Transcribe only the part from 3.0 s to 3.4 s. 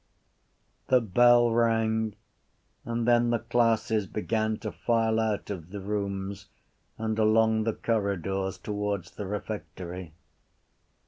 then the